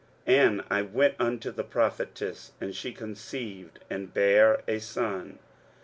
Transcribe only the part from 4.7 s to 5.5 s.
son.